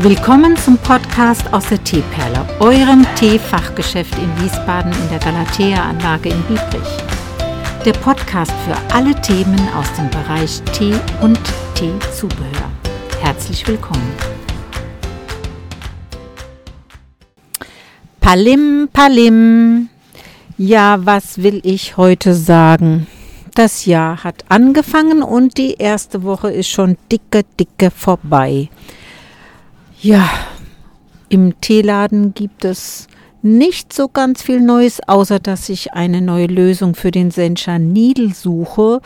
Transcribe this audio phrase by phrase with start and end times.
[0.00, 6.88] Willkommen zum Podcast aus der Teeperle, eurem Teefachgeschäft in Wiesbaden in der Galatea-Anlage in Biebrich.
[7.82, 11.40] Der Podcast für alle Themen aus dem Bereich Tee und
[11.74, 12.70] Teezubehör.
[13.22, 14.12] Herzlich willkommen.
[18.20, 19.88] Palim, Palim.
[20.58, 23.06] Ja, was will ich heute sagen?
[23.54, 28.68] Das Jahr hat angefangen und die erste Woche ist schon dicke, dicke vorbei.
[30.06, 30.30] Ja,
[31.28, 33.08] im Teeladen gibt es
[33.42, 38.32] nicht so ganz viel Neues, außer dass ich eine neue Lösung für den Sencha Needle
[38.32, 39.00] suche.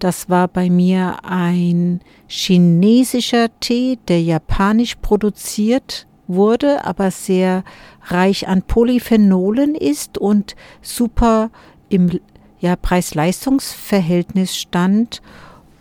[0.00, 7.62] Das war bei mir ein chinesischer Tee, der japanisch produziert wurde, aber sehr
[8.06, 11.52] reich an Polyphenolen ist und super
[11.90, 12.18] im
[12.58, 15.22] ja, Preis-Leistungs-Verhältnis stand.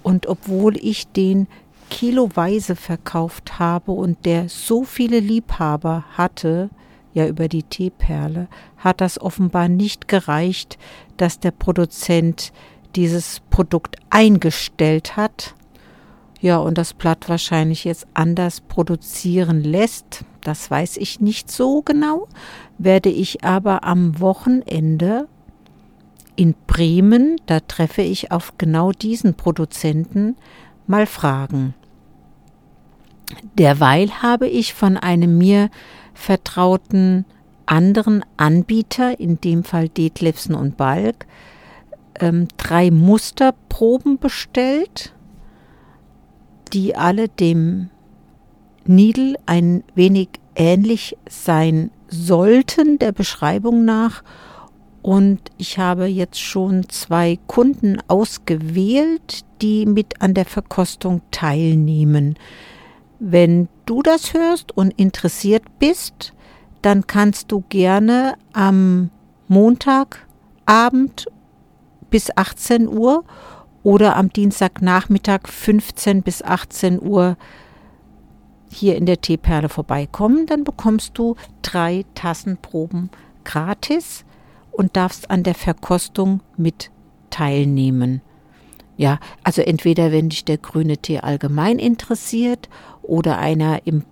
[0.03, 1.47] Und obwohl ich den
[1.89, 6.69] kiloweise verkauft habe und der so viele Liebhaber hatte,
[7.13, 10.77] ja über die Teeperle, hat das offenbar nicht gereicht,
[11.17, 12.51] dass der Produzent
[12.95, 15.55] dieses Produkt eingestellt hat.
[16.41, 20.23] Ja, und das Blatt wahrscheinlich jetzt anders produzieren lässt.
[20.41, 22.27] Das weiß ich nicht so genau,
[22.77, 25.27] werde ich aber am Wochenende
[26.37, 30.37] in Bremen, da treffe ich auf genau diesen Produzenten,
[30.87, 31.73] mal fragen.
[33.57, 35.69] Derweil habe ich von einem mir
[36.13, 37.25] vertrauten
[37.65, 41.27] anderen Anbieter, in dem Fall Detlefsen und Balk,
[42.19, 45.13] ähm, drei Musterproben bestellt,
[46.73, 47.89] die alle dem
[48.85, 54.23] Needle ein wenig ähnlich sein sollten, der Beschreibung nach.
[55.01, 62.35] Und ich habe jetzt schon zwei Kunden ausgewählt, die mit an der Verkostung teilnehmen.
[63.19, 66.33] Wenn du das hörst und interessiert bist,
[66.81, 69.09] dann kannst du gerne am
[69.49, 71.27] Montagabend
[72.09, 73.25] bis 18 Uhr
[73.83, 77.37] oder am Dienstagnachmittag 15 bis 18 Uhr
[78.71, 80.45] hier in der Teeperle vorbeikommen.
[80.45, 83.09] Dann bekommst du drei Tassenproben
[83.43, 84.23] gratis
[84.71, 86.91] und darfst an der Verkostung mit
[87.29, 88.21] teilnehmen.
[88.99, 92.67] Ja, also entweder wenn dich der grüne Tee allgemein interessiert
[93.01, 94.03] oder einer im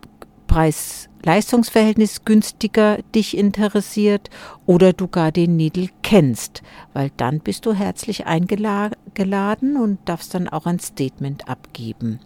[0.47, 4.29] Preis-Leistungsverhältnis günstiger dich interessiert
[4.65, 10.47] oder du gar den Needle kennst, weil dann bist du herzlich eingeladen und darfst dann
[10.47, 12.21] auch ein Statement abgeben.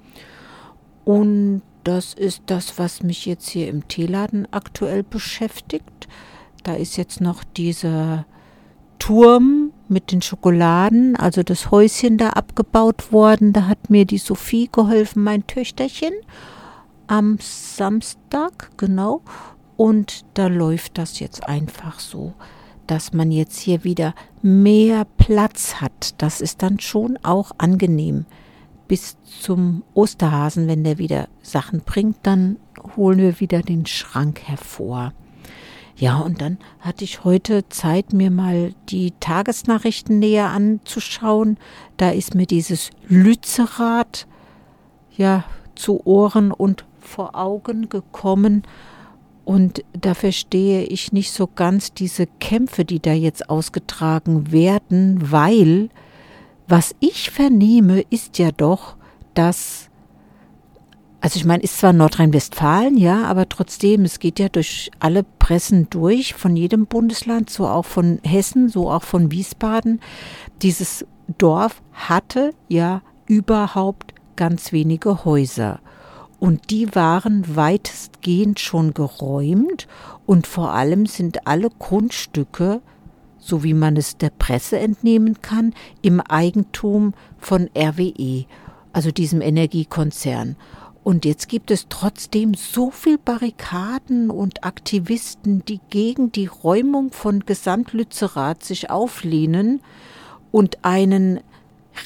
[1.03, 6.07] Und das ist das, was mich jetzt hier im Teeladen aktuell beschäftigt.
[6.61, 8.27] Da ist jetzt noch dieser
[8.99, 13.53] Turm mit den Schokoladen, also das Häuschen da abgebaut worden.
[13.53, 16.13] Da hat mir die Sophie geholfen, mein Töchterchen
[17.07, 19.21] am Samstag, genau.
[19.75, 22.33] Und da läuft das jetzt einfach so,
[22.87, 26.21] dass man jetzt hier wieder mehr Platz hat.
[26.21, 28.25] Das ist dann schon auch angenehm.
[28.87, 32.57] Bis zum Osterhasen, wenn der wieder Sachen bringt, dann
[32.95, 35.13] holen wir wieder den Schrank hervor.
[35.97, 41.57] Ja, und dann hatte ich heute Zeit, mir mal die Tagesnachrichten näher anzuschauen.
[41.97, 44.27] Da ist mir dieses Lützerath
[45.15, 45.43] ja
[45.75, 48.63] zu Ohren und vor Augen gekommen
[49.43, 55.89] und da verstehe ich nicht so ganz diese Kämpfe, die da jetzt ausgetragen werden, weil
[56.67, 58.95] was ich vernehme, ist ja doch,
[59.33, 59.89] dass
[61.21, 65.87] also ich meine, ist zwar Nordrhein-Westfalen, ja, aber trotzdem, es geht ja durch alle Pressen
[65.91, 70.01] durch, von jedem Bundesland, so auch von Hessen, so auch von Wiesbaden.
[70.63, 71.05] Dieses
[71.37, 75.79] Dorf hatte ja überhaupt ganz wenige Häuser
[76.39, 79.87] und die waren weitestgehend schon geräumt
[80.25, 82.81] und vor allem sind alle Grundstücke,
[83.37, 88.45] so wie man es der Presse entnehmen kann, im Eigentum von RWE,
[88.91, 90.55] also diesem Energiekonzern.
[91.03, 97.39] Und jetzt gibt es trotzdem so viel Barrikaden und Aktivisten, die gegen die Räumung von
[97.39, 99.81] Gesamtlützerath sich auflehnen
[100.51, 101.39] und einen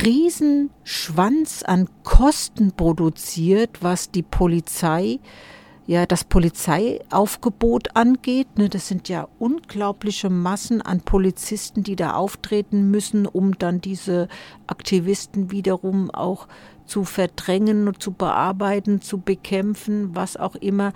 [0.02, 5.20] Riesenschwanz an Kosten produziert, was die Polizei,
[5.88, 8.58] ja, das Polizeiaufgebot angeht.
[8.58, 14.28] Ne, das sind ja unglaubliche Massen an Polizisten, die da auftreten müssen, um dann diese
[14.68, 16.48] Aktivisten wiederum auch
[16.86, 20.94] zu verdrängen zu bearbeiten, zu bekämpfen, was auch immer.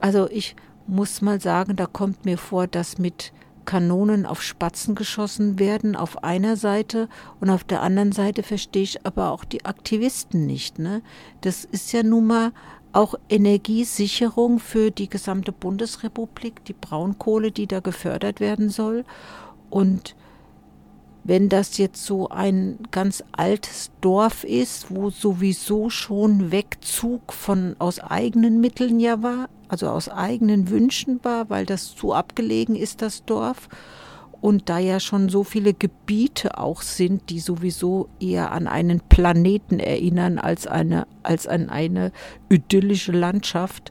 [0.00, 3.32] Also ich muss mal sagen, da kommt mir vor, dass mit
[3.64, 7.08] Kanonen auf Spatzen geschossen werden auf einer Seite
[7.40, 10.78] und auf der anderen Seite verstehe ich aber auch die Aktivisten nicht.
[10.78, 11.02] Ne?
[11.40, 12.52] Das ist ja nun mal
[12.92, 19.04] auch Energiesicherung für die gesamte Bundesrepublik, die Braunkohle, die da gefördert werden soll.
[19.68, 20.14] Und
[21.24, 27.98] wenn das jetzt so ein ganz altes Dorf ist, wo sowieso schon Wegzug von aus
[27.98, 33.24] eigenen Mitteln ja war, also aus eigenen Wünschen war, weil das zu abgelegen ist, das
[33.24, 33.68] Dorf.
[34.42, 39.80] Und da ja schon so viele Gebiete auch sind, die sowieso eher an einen Planeten
[39.80, 42.12] erinnern als, eine, als an eine
[42.50, 43.90] idyllische Landschaft,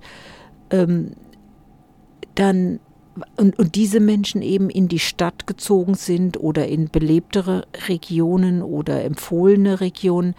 [0.69, 1.13] ähm,
[2.35, 2.79] dann
[3.37, 9.03] und, und diese Menschen eben in die Stadt gezogen sind oder in belebtere Regionen oder
[9.03, 10.35] empfohlene Regionen.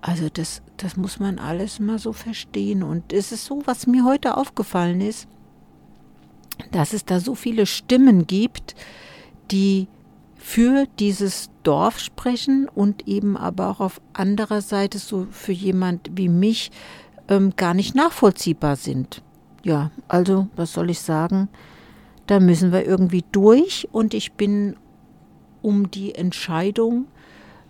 [0.00, 2.82] Also das, das muss man alles mal so verstehen.
[2.82, 5.28] Und es ist so, was mir heute aufgefallen ist,
[6.72, 8.74] dass es da so viele Stimmen gibt,
[9.50, 9.88] die
[10.36, 16.28] für dieses Dorf sprechen und eben aber auch auf anderer Seite so für jemand wie
[16.28, 16.70] mich
[17.28, 19.22] ähm, gar nicht nachvollziehbar sind.
[19.64, 21.48] Ja, also was soll ich sagen?
[22.26, 24.76] Da müssen wir irgendwie durch und ich bin
[25.62, 27.06] um die Entscheidung,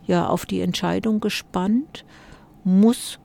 [0.06, 2.04] ja, auf die Entscheidung gespannt,
[2.64, 3.18] muss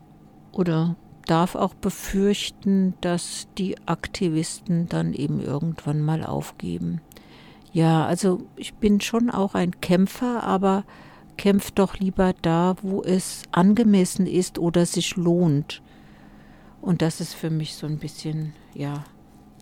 [0.51, 0.95] oder
[1.25, 7.01] darf auch befürchten, dass die Aktivisten dann eben irgendwann mal aufgeben.
[7.73, 10.83] Ja, also ich bin schon auch ein Kämpfer, aber
[11.37, 15.81] kämpft doch lieber da, wo es angemessen ist oder sich lohnt.
[16.81, 19.05] Und das ist für mich so ein bisschen, ja,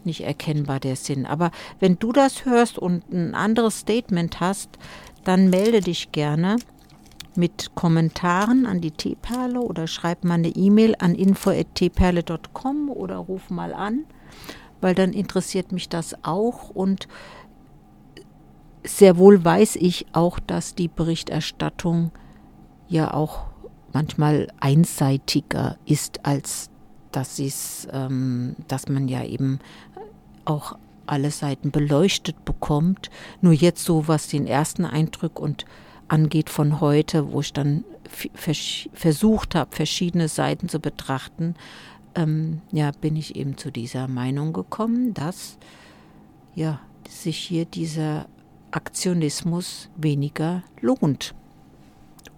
[0.06, 1.26] nicht erkennbar der Sinn.
[1.26, 4.70] Aber wenn du das hörst und ein anderes Statement hast,
[5.24, 6.58] dann melde dich gerne
[7.36, 13.74] mit Kommentaren an die Teeperle oder schreib mal eine E-Mail an info.teeperle.com oder ruf mal
[13.74, 14.06] an,
[14.82, 17.08] weil dann interessiert mich das auch und
[18.84, 22.12] sehr wohl weiß ich auch, dass die Berichterstattung
[22.88, 23.48] ja auch
[23.94, 26.70] manchmal einseitiger ist als
[27.12, 27.36] dass
[27.92, 29.60] ähm, dass man ja eben
[30.46, 33.10] auch alle Seiten beleuchtet bekommt.
[33.42, 35.66] Nur jetzt so, was den ersten Eindruck und
[36.08, 37.84] angeht von heute, wo ich dann
[38.94, 41.56] versucht habe, verschiedene Seiten zu betrachten,
[42.16, 45.58] ähm, ja, bin ich eben zu dieser Meinung gekommen, dass
[46.56, 48.28] ja, sich hier dieser
[48.72, 51.36] Aktionismus weniger lohnt.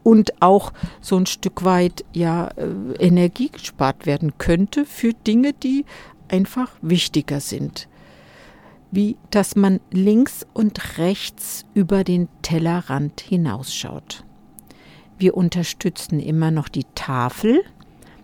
[0.03, 5.85] Und auch so ein Stück weit ja äh, Energie gespart werden könnte für Dinge, die
[6.27, 7.87] einfach wichtiger sind
[8.91, 14.25] wie dass man links und rechts über den Tellerrand hinausschaut.
[15.17, 17.63] Wir unterstützen immer noch die Tafel.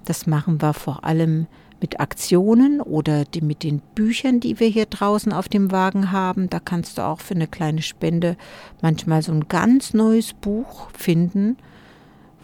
[0.06, 1.47] Das machen wir vor allem
[1.79, 6.50] mit Aktionen oder die, mit den Büchern, die wir hier draußen auf dem Wagen haben.
[6.50, 8.35] Da kannst du auch für eine kleine Spende
[8.81, 11.57] manchmal so ein ganz neues Buch finden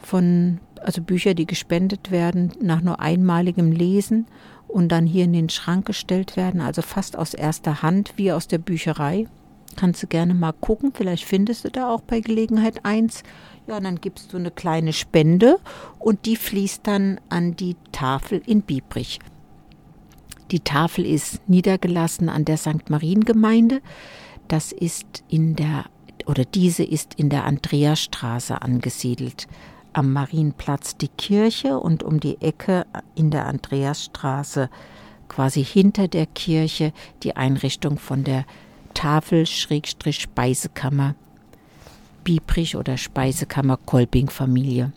[0.02, 4.28] von also Bücher, die gespendet werden nach nur einmaligem Lesen
[4.68, 8.48] und dann hier in den Schrank gestellt werden, also fast aus erster Hand wie aus
[8.48, 9.28] der Bücherei.
[9.76, 13.24] Kannst du gerne mal gucken, vielleicht findest du da auch bei Gelegenheit eins.
[13.68, 15.60] Ja, und dann gibst du eine kleine Spende
[16.00, 19.20] und die fließt dann an die Tafel in Biebrich.
[20.52, 22.90] Die Tafel ist niedergelassen an der St.
[22.90, 23.82] Mariengemeinde.
[24.48, 25.86] Das ist in der,
[26.26, 29.48] oder diese ist in der Andreasstraße angesiedelt
[29.94, 32.86] am Marienplatz die Kirche und um die Ecke
[33.16, 34.70] in der Andreasstraße,
[35.30, 36.94] quasi hinter der Kirche,
[37.24, 38.46] die Einrichtung von der
[38.94, 41.16] Tafel-Speisekammer
[42.24, 44.92] Biebrich oder Speisekammer Kolbing-Familie.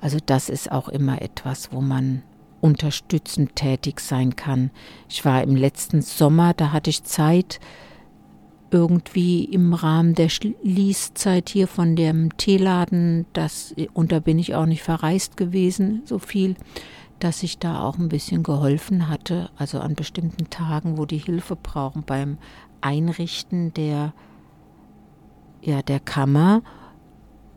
[0.00, 2.22] Also das ist auch immer etwas, wo man
[2.60, 4.70] unterstützend tätig sein kann.
[5.08, 7.60] Ich war im letzten Sommer, da hatte ich Zeit,
[8.70, 14.66] irgendwie im Rahmen der Schließzeit hier von dem Teeladen, das, und da bin ich auch
[14.66, 16.56] nicht verreist gewesen, so viel,
[17.18, 21.56] dass ich da auch ein bisschen geholfen hatte, also an bestimmten Tagen, wo die Hilfe
[21.56, 22.38] brauchen beim
[22.80, 24.12] Einrichten der,
[25.62, 26.62] ja, der Kammer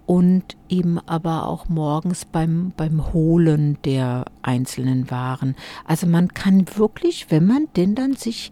[0.05, 5.55] und eben aber auch morgens beim, beim Holen der einzelnen Waren.
[5.85, 8.51] Also man kann wirklich, wenn man denn dann sich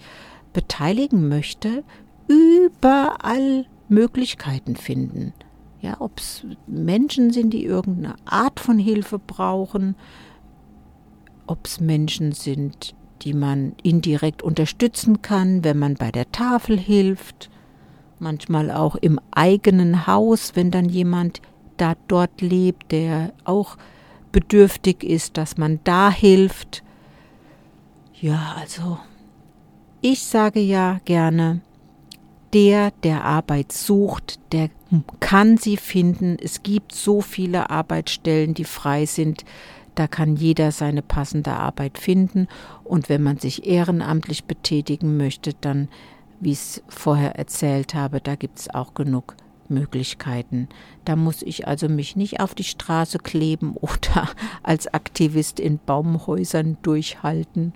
[0.53, 1.83] beteiligen möchte,
[2.27, 5.33] überall Möglichkeiten finden.
[5.79, 9.95] Ja, ob es Menschen sind, die irgendeine Art von Hilfe brauchen,
[11.47, 17.49] ob es Menschen sind, die man indirekt unterstützen kann, wenn man bei der Tafel hilft,
[18.19, 21.41] manchmal auch im eigenen Haus, wenn dann jemand
[21.77, 23.77] da dort lebt, der auch
[24.31, 26.83] bedürftig ist, dass man da hilft.
[28.19, 28.97] Ja, also
[30.01, 31.61] ich sage ja gerne,
[32.53, 34.69] der, der Arbeit sucht, der
[35.19, 36.37] kann sie finden.
[36.41, 39.43] Es gibt so viele Arbeitsstellen, die frei sind.
[39.97, 42.47] Da kann jeder seine passende Arbeit finden.
[42.83, 45.87] Und wenn man sich ehrenamtlich betätigen möchte, dann,
[46.39, 49.35] wie ich es vorher erzählt habe, da gibt es auch genug
[49.69, 50.69] Möglichkeiten.
[51.03, 54.29] Da muss ich also mich nicht auf die Straße kleben oder
[54.61, 57.73] als Aktivist in Baumhäusern durchhalten.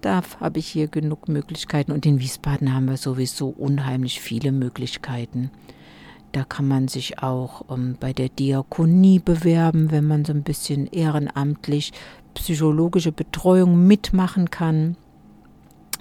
[0.00, 5.52] Da habe ich hier genug Möglichkeiten und in Wiesbaden haben wir sowieso unheimlich viele Möglichkeiten.
[6.34, 10.88] Da kann man sich auch ähm, bei der Diakonie bewerben, wenn man so ein bisschen
[10.88, 11.92] ehrenamtlich
[12.34, 14.96] psychologische Betreuung mitmachen kann.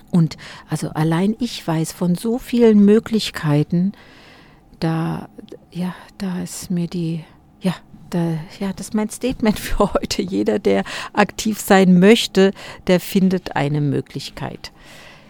[0.09, 0.37] Und
[0.67, 3.91] also allein ich weiß von so vielen Möglichkeiten,
[4.79, 5.29] da,
[5.69, 7.23] ja, da ist mir die,
[7.61, 7.75] ja,
[8.09, 10.23] da, ja, das ist mein Statement für heute.
[10.23, 12.53] Jeder, der aktiv sein möchte,
[12.87, 14.71] der findet eine Möglichkeit.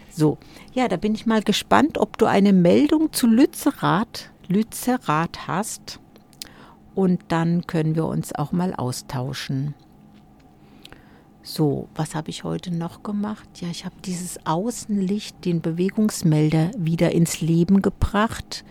[0.10, 0.38] So,
[0.74, 6.00] ja, da bin ich mal gespannt, ob du eine Meldung zu Lützerath, Lützerath hast.
[6.95, 9.74] Und dann können wir uns auch mal austauschen.
[11.41, 13.50] So, was habe ich heute noch gemacht?
[13.60, 18.63] Ja, ich habe dieses Außenlicht, den Bewegungsmelder wieder ins Leben gebracht.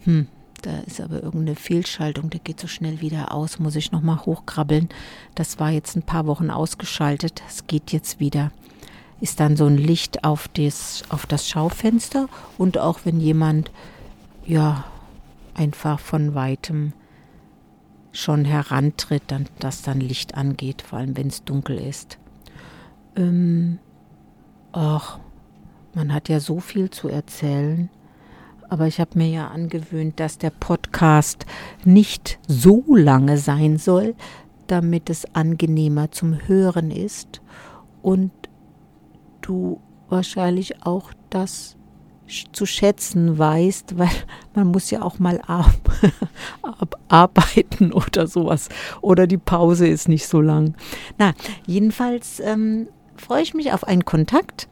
[0.00, 0.26] Hm,
[0.62, 4.88] da ist aber irgendeine Fehlschaltung, der geht so schnell wieder aus, muss ich nochmal hochkrabbeln.
[5.36, 8.50] Das war jetzt ein paar Wochen ausgeschaltet, es geht jetzt wieder.
[9.20, 13.70] Ist dann so ein Licht auf das, auf das Schaufenster und auch wenn jemand,
[14.44, 14.84] ja,
[15.54, 16.92] einfach von weitem
[18.12, 22.18] schon herantritt, dann, dass dann Licht angeht, vor allem wenn es dunkel ist.
[23.16, 23.78] Ähm,
[24.72, 25.18] ach,
[25.94, 27.90] man hat ja so viel zu erzählen.
[28.68, 31.44] Aber ich habe mir ja angewöhnt, dass der Podcast
[31.84, 34.14] nicht so lange sein soll,
[34.68, 37.42] damit es angenehmer zum Hören ist
[38.02, 38.30] und
[39.40, 41.76] du wahrscheinlich auch das
[42.52, 44.10] zu schätzen weißt, weil
[44.54, 45.40] man muss ja auch mal
[46.62, 48.68] ab, arbeiten oder sowas.
[49.00, 50.74] Oder die Pause ist nicht so lang.
[51.18, 51.34] Na,
[51.66, 54.68] jedenfalls ähm, freue ich mich auf einen Kontakt,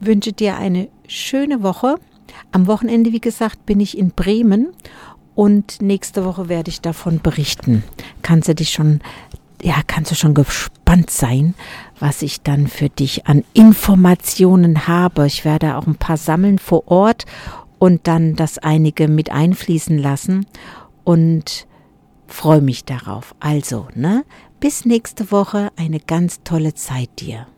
[0.00, 1.96] wünsche dir eine schöne Woche
[2.52, 4.68] am Wochenende, wie gesagt, bin ich in Bremen
[5.34, 7.82] und nächste Woche werde ich davon berichten.
[8.22, 9.00] Kannst du dich schon,
[9.62, 11.54] ja, kannst du schon gespannt sein,
[11.98, 15.26] was ich dann für dich an Informationen habe.
[15.26, 17.26] Ich werde auch ein paar sammeln vor Ort
[17.78, 20.46] und dann das einige mit einfließen lassen
[21.04, 21.66] und
[22.26, 23.34] freue mich darauf.
[23.40, 24.24] Also, ne?
[24.60, 27.46] Bis nächste Woche eine ganz tolle Zeit dir.